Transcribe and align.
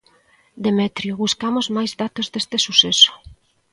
Demetrio, 0.65 1.13
buscamos 1.23 1.65
máis 1.75 1.91
datos 2.01 2.25
deste 2.33 2.57
suceso. 2.65 3.11